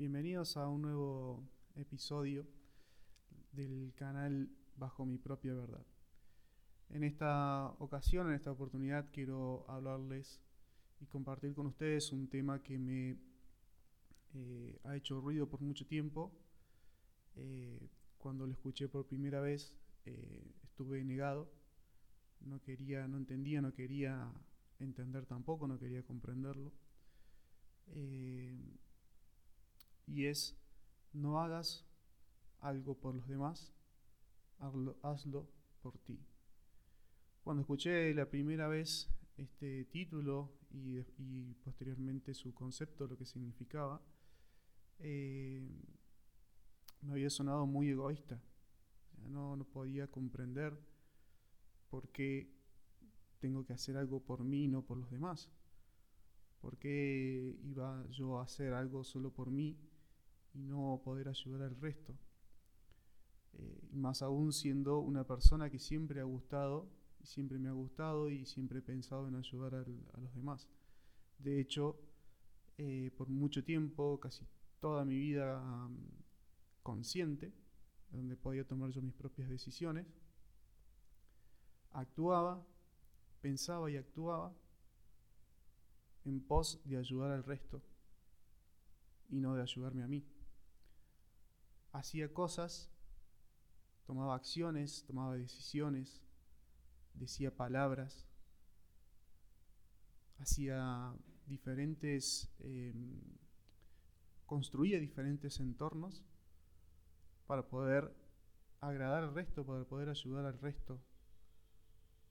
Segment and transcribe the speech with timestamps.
[0.00, 2.46] Bienvenidos a un nuevo episodio
[3.52, 5.84] del canal Bajo mi propia verdad.
[6.88, 10.40] En esta ocasión, en esta oportunidad, quiero hablarles
[11.02, 13.18] y compartir con ustedes un tema que me
[14.32, 16.32] eh, ha hecho ruido por mucho tiempo.
[17.36, 19.76] Eh, cuando lo escuché por primera vez,
[20.06, 21.52] eh, estuve negado.
[22.40, 24.32] No quería, no entendía, no quería
[24.78, 26.72] entender tampoco, no quería comprenderlo
[30.10, 30.56] y es
[31.12, 31.84] no hagas
[32.60, 33.72] algo por los demás,
[34.58, 35.48] hazlo,
[35.82, 36.18] por ti.
[37.42, 44.02] Cuando escuché la primera vez este título y, posteriormente su concepto, lo que significaba,
[44.98, 45.66] eh,
[47.00, 48.40] me había sonado muy egoísta.
[49.28, 50.78] No, no podía comprender
[51.88, 52.52] por qué
[53.38, 55.50] tengo que hacer algo por mí y no por los demás.
[56.60, 59.78] ¿Por qué iba yo a hacer algo solo por mí
[60.54, 62.14] y no poder ayudar al resto.
[63.54, 66.88] Eh, más aún siendo una persona que siempre ha gustado,
[67.22, 70.66] y siempre me ha gustado y siempre he pensado en ayudar a los demás.
[71.38, 72.00] De hecho,
[72.78, 74.46] eh, por mucho tiempo, casi
[74.80, 75.98] toda mi vida mm,
[76.82, 77.52] consciente,
[78.10, 80.06] donde podía tomar yo mis propias decisiones,
[81.92, 82.64] actuaba,
[83.40, 84.54] pensaba y actuaba
[86.24, 87.82] en pos de ayudar al resto
[89.28, 90.24] y no de ayudarme a mí
[91.92, 92.90] hacía cosas,
[94.06, 96.22] tomaba acciones, tomaba decisiones,
[97.14, 98.26] decía palabras,
[100.38, 101.14] hacía
[101.46, 103.20] diferentes, em,
[104.46, 106.24] construía diferentes entornos
[107.46, 108.14] para poder
[108.80, 111.00] agradar al resto, para poder ayudar al resto,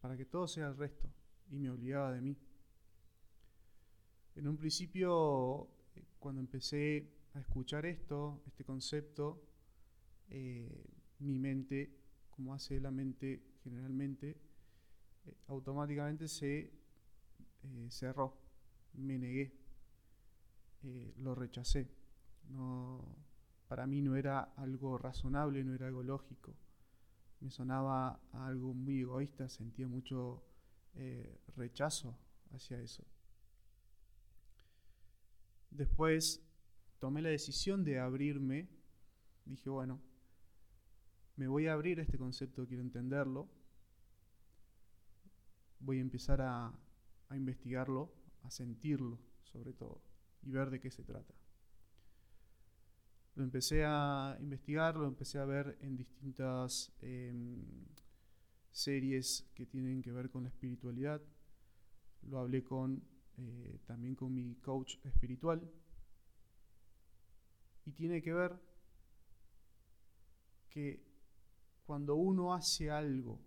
[0.00, 1.08] para que todo sea el resto,
[1.50, 2.36] y me obligaba de mí.
[4.34, 9.42] En un principio, eh, cuando empecé a escuchar esto, este concepto,
[10.30, 10.86] eh,
[11.18, 11.90] mi mente,
[12.30, 14.36] como hace la mente generalmente,
[15.26, 16.72] eh, automáticamente se
[17.62, 18.36] eh, cerró,
[18.94, 19.52] me negué,
[21.16, 21.88] lo rechacé.
[22.50, 23.02] No,
[23.68, 26.54] para mí no era algo razonable, no era algo lógico.
[27.40, 30.44] Me sonaba algo muy egoísta, sentía mucho
[31.56, 32.14] rechazo
[32.52, 33.02] hacia eso.
[35.70, 36.44] Después
[37.04, 38.66] tomé la decisión de abrirme,
[39.44, 40.00] dije, bueno,
[41.36, 43.46] me voy a abrir a este concepto, quiero entenderlo,
[45.80, 46.72] voy a empezar a,
[47.30, 48.10] investigarlo,
[48.42, 50.00] a sentirlo sobre todo,
[50.44, 51.34] y ver de qué se trata.
[53.34, 57.84] Lo empecé a investigar, lo empecé a ver en distintas em,
[58.70, 61.20] series que tienen que ver con la espiritualidad.
[62.22, 63.04] Lo hablé con,
[63.36, 65.70] eh, también con mi coach espiritual,
[67.94, 68.60] tiene que ver
[70.68, 71.02] que
[71.84, 73.40] cuando uno hace algo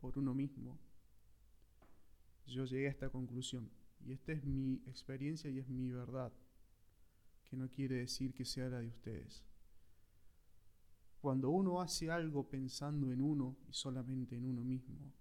[0.00, 0.78] por uno mismo,
[2.46, 3.70] yo llegué a esta conclusión.
[4.04, 6.32] Y esta es mi experiencia y es mi verdad,
[7.44, 9.44] que no quiere decir que sea la de ustedes.
[11.20, 15.12] Cuando uno hace algo pensando en uno y solamente en uno mismo,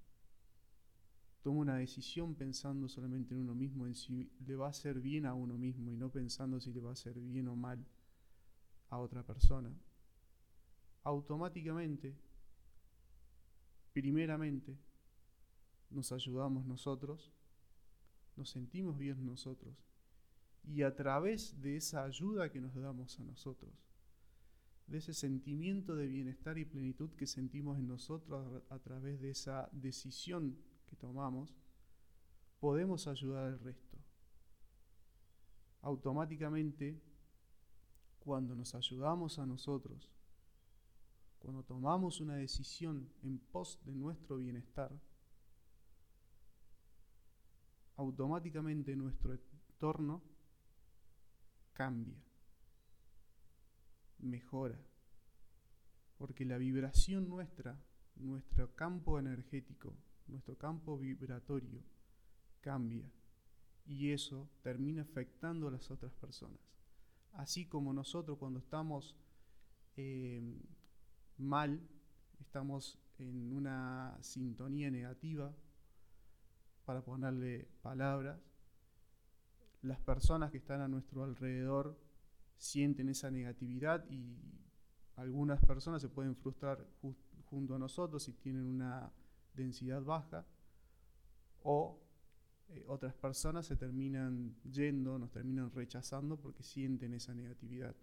[1.41, 5.25] toma una decisión pensando solamente en uno mismo, en si le va a hacer bien
[5.25, 7.83] a uno mismo y no pensando si le va a hacer bien o mal
[8.89, 9.73] a otra persona,
[11.03, 12.15] automáticamente,
[13.93, 14.77] primeramente,
[15.89, 17.31] nos ayudamos nosotros,
[18.35, 19.75] nos sentimos bien nosotros,
[20.63, 23.71] y a través de esa ayuda que nos damos a nosotros,
[24.87, 29.69] de ese sentimiento de bienestar y plenitud que sentimos en nosotros a, través de esa
[29.71, 31.55] decisión que tomamos,
[32.59, 33.97] podemos ayudar al resto.
[35.81, 37.01] Automáticamente
[38.25, 40.09] cuando nos ayudamos a nosotros,
[41.37, 44.91] cuando tomamos una decisión en pos de nuestro bienestar,
[47.97, 50.23] automáticamente nuestro entorno
[51.73, 52.17] cambia,
[54.17, 54.79] mejora,
[56.17, 57.79] porque la vibración nuestra,
[58.15, 59.93] nuestro campo energético,
[60.25, 61.83] nuestro campo vibratorio
[62.61, 63.07] cambia
[63.85, 66.75] y eso termina afectando a las otras personas
[67.35, 69.15] así como nosotros cuando estamos
[69.97, 70.41] eh,
[71.37, 71.79] mal,
[72.39, 75.53] estamos en una sintonía negativa,
[76.85, 78.39] para ponerle palabras,
[79.81, 81.97] las personas que están a nuestro alrededor
[82.57, 84.37] sienten esa negatividad y
[85.15, 86.85] algunas personas se pueden frustrar
[87.49, 89.11] junto a nosotros si tienen una
[89.53, 90.45] densidad baja
[91.63, 92.04] o
[92.69, 97.95] eh, otras personas se terminan yendo, nos terminan rechazando porque sienten esa negatividad.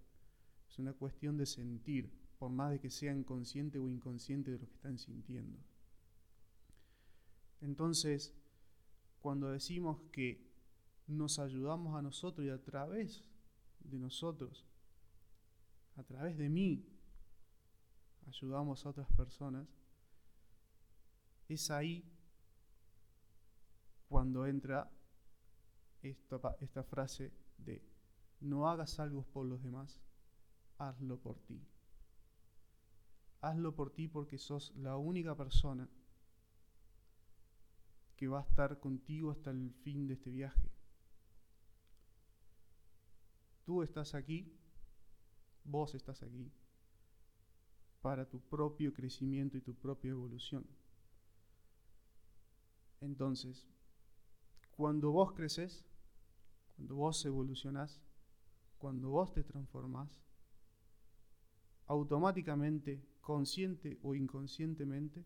[0.68, 4.66] Es una cuestión de sentir, por más de que sean conscientes o inconscientes de lo
[4.66, 5.58] que están sintiendo.
[7.60, 8.34] Entonces,
[9.20, 10.50] cuando decimos que
[11.06, 13.24] nos ayudamos a nosotros y a través
[13.80, 14.66] de nosotros,
[15.96, 16.84] a través de mí,
[18.26, 19.68] ayudamos a otras personas,
[21.48, 22.04] es ahí
[24.12, 24.90] cuando entra
[26.02, 27.82] esta, frase de
[28.40, 30.02] no hagas algo por los demás,
[30.76, 31.58] hazlo por ti.
[33.40, 35.88] Hazlo por ti porque sos la única persona
[38.18, 40.70] que va a estar contigo hasta el fin de este viaje.
[43.64, 44.54] Tú estás aquí,
[45.64, 46.52] vos estás aquí,
[48.02, 50.66] para tu propio crecimiento y tu propia evolución.
[53.00, 53.71] Entonces,
[54.76, 55.84] cuando vos creces,
[56.76, 58.00] cuando vos evolucionás,
[58.78, 60.20] cuando vos te transformás,
[61.86, 65.24] automáticamente, consciente o inconscientemente,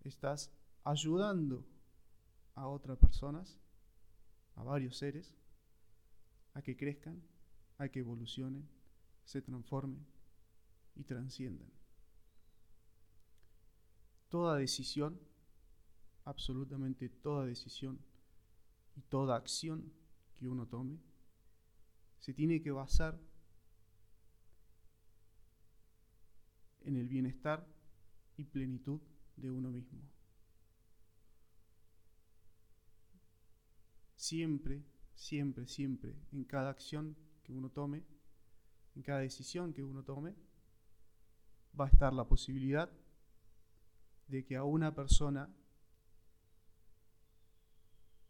[0.00, 0.50] estás
[0.84, 1.64] ayudando
[2.54, 3.58] a otras personas,
[4.54, 5.36] a varios seres,
[6.54, 7.22] a que crezcan,
[7.78, 8.68] a que evolucionen,
[9.24, 10.06] se transformen
[10.94, 11.70] y trasciendan.
[14.28, 15.20] Toda decisión,
[16.24, 17.98] absolutamente toda decisión
[18.96, 19.92] y toda acción
[20.38, 20.98] que uno tome,
[22.18, 23.18] se tiene que basar
[26.84, 27.66] en el bienestar
[28.36, 29.00] y plenitud
[29.36, 30.00] de uno mismo.
[34.16, 34.84] Siempre,
[35.14, 38.04] siempre, siempre, en cada acción que uno tome,
[38.94, 40.34] en cada decisión que uno tome,
[41.78, 42.90] va a estar la posibilidad
[44.28, 45.52] de que a una persona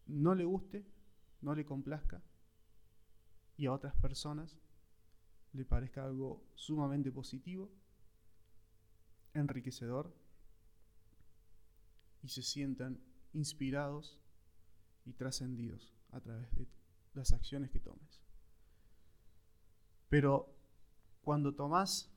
[0.07, 0.85] no le guste,
[1.41, 2.21] no le complazca,
[3.57, 4.57] y a otras personas
[5.53, 7.69] le parezca algo sumamente positivo,
[9.33, 10.13] enriquecedor,
[12.23, 12.99] y se sientan
[13.33, 14.19] inspirados
[15.05, 16.67] y trascendidos a través de
[17.13, 18.21] las acciones que tomes.
[20.09, 20.55] Pero
[21.21, 22.09] cuando tomas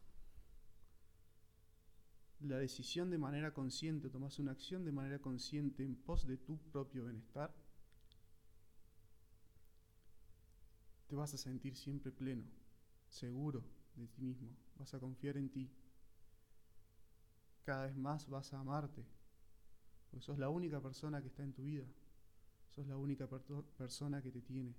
[2.41, 6.59] la decisión de manera consciente, tomas una acción de manera consciente en pos de tu
[6.71, 7.55] propio bienestar,
[11.07, 12.45] te vas a sentir siempre pleno,
[13.09, 13.65] seguro
[13.95, 15.71] de ti mismo, vas a confiar en ti.
[17.65, 19.05] Cada vez más vas a amarte,
[20.11, 21.87] porque sos la única persona que está en tu vida,
[22.75, 24.75] sos la única persona que te tiene.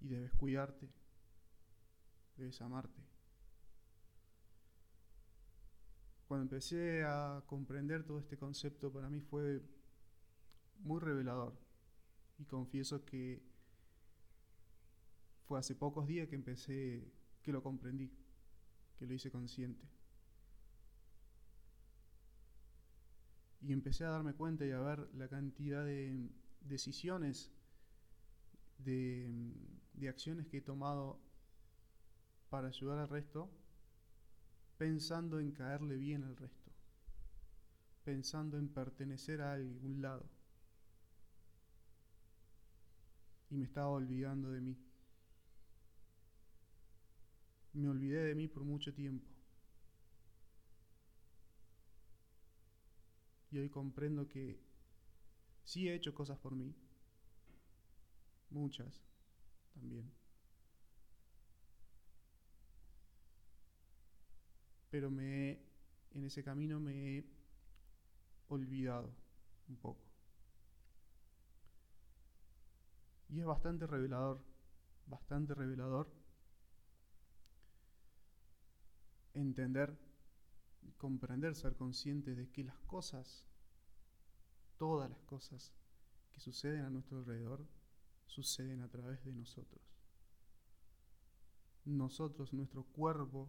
[0.00, 0.88] Y debes cuidarte,
[2.36, 3.00] debes amarte.
[6.26, 9.62] Cuando empecé a comprender todo este concepto, para mí fue
[10.80, 11.71] muy revelador
[12.38, 13.42] y confieso que
[15.46, 17.12] fue hace pocos días que empecé,
[17.42, 18.10] que lo comprendí,
[18.98, 19.86] que lo hice consciente.
[23.60, 26.30] Y empecé a darme cuenta y a ver la cantidad de
[26.62, 27.52] decisiones,
[28.78, 29.30] de,
[29.94, 31.20] de acciones que he tomado
[32.50, 33.50] para ayudar al resto,
[34.78, 36.72] pensando en caerle bien al resto,
[38.04, 40.28] pensando en pertenecer a algún lado
[43.52, 44.78] y me estaba olvidando de mí.
[47.74, 49.28] Me olvidé de mí por mucho tiempo.
[53.50, 54.58] Y hoy comprendo que
[55.64, 56.74] sí he hecho cosas por mí,
[58.48, 59.02] muchas
[59.74, 60.10] también.
[64.90, 65.60] Pero me
[66.12, 67.24] en ese camino me he
[68.48, 69.14] olvidado
[69.68, 70.11] un poco.
[73.32, 74.44] Y es bastante revelador,
[75.06, 76.06] bastante revelador
[79.32, 79.98] entender,
[80.98, 83.46] comprender, ser consciente de que las cosas,
[84.76, 85.72] todas las cosas
[86.30, 87.66] que suceden a nuestro alrededor,
[88.26, 89.82] suceden a través de nosotros.
[91.86, 93.48] Nosotros, nuestro cuerpo,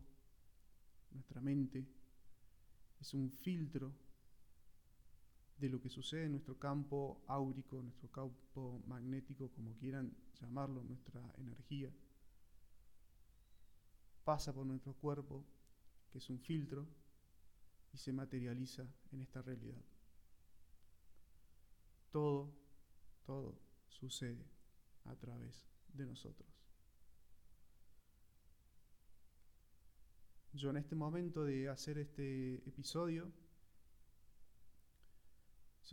[1.12, 1.86] nuestra mente,
[3.02, 3.94] es un filtro
[5.64, 11.22] de lo que sucede en nuestro campo áurico, nuestro campo magnético, como quieran llamarlo, nuestra
[11.38, 11.90] energía,
[14.26, 15.46] pasa por nuestro cuerpo,
[16.12, 16.86] que es un filtro,
[17.94, 19.82] y se materializa en esta realidad.
[22.12, 22.54] Todo,
[23.26, 24.46] todo sucede
[25.06, 26.50] a través de nosotros.
[30.52, 33.32] Yo en este momento de hacer este episodio,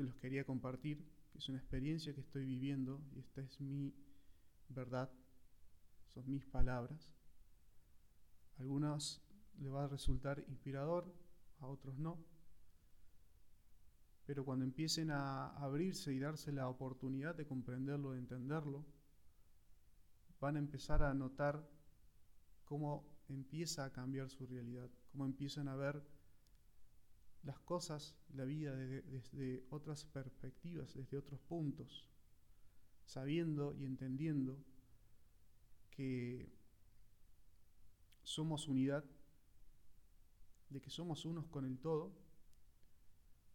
[0.00, 3.92] se los quería compartir, que es una experiencia que estoy viviendo y esta es mi
[4.70, 5.10] verdad
[6.14, 7.12] son mis palabras.
[8.56, 9.20] A algunos
[9.58, 11.14] les va a resultar inspirador,
[11.58, 12.24] a otros no.
[14.24, 18.86] Pero cuando empiecen a abrirse y darse la oportunidad de comprenderlo, de entenderlo,
[20.40, 21.68] van a empezar a notar
[22.64, 26.02] cómo empieza a cambiar su realidad, cómo empiezan a ver
[27.42, 32.06] las cosas, la vida desde, otras perspectivas, desde otros puntos,
[33.06, 34.58] sabiendo y entendiendo
[35.90, 36.52] que
[38.22, 39.04] somos unidad,
[40.68, 42.12] de que somos unos con el todo,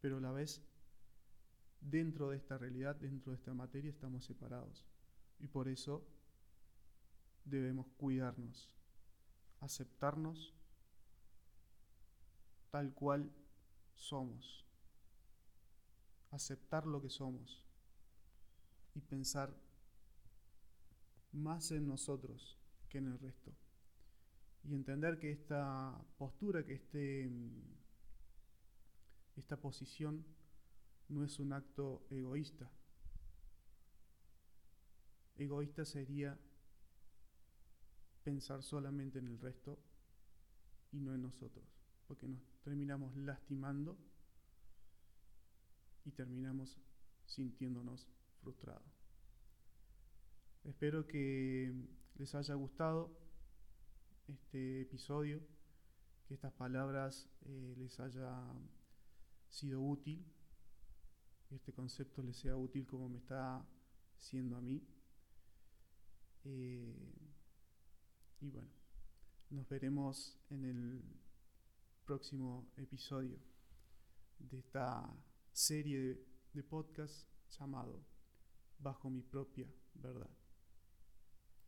[0.01, 0.61] pero a la vez
[1.79, 4.85] dentro de esta realidad, dentro de esta materia, estamos separados.
[5.39, 6.05] Y por eso
[7.45, 8.69] debemos cuidarnos,
[9.59, 10.53] aceptarnos
[12.71, 13.31] tal cual
[13.95, 14.65] somos,
[16.31, 17.63] aceptar lo que somos
[18.93, 19.55] y pensar
[21.31, 22.57] más en nosotros
[22.89, 23.51] que en el resto.
[24.63, 27.29] Y entender que esta postura, que este,
[29.35, 30.25] esta posición
[31.09, 32.69] no es un acto egoísta.
[35.37, 36.39] Egoísta sería
[38.23, 39.77] pensar solamente en el resto
[40.91, 41.63] y no en nosotros,
[42.07, 43.97] porque nos terminamos lastimando
[46.05, 46.77] y terminamos
[47.25, 48.07] sintiéndonos
[48.41, 49.05] frustrados.
[50.63, 51.73] Espero que
[52.15, 53.11] les haya gustado
[54.27, 55.41] este episodio,
[56.27, 58.31] que estas palabras eh, les haya
[59.49, 60.25] sido útil,
[61.47, 63.63] que este concepto les sea útil como me está
[64.17, 64.81] siendo a mí.
[66.45, 67.13] Eh,
[68.41, 68.69] y bueno,
[69.49, 71.03] nos veremos en el
[72.05, 73.39] próximo episodio
[74.37, 75.11] de esta
[75.51, 78.05] serie de, de podcast llamado
[78.77, 80.29] Bajo mi propia verdad.